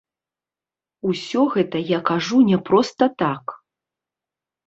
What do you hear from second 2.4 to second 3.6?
не проста так.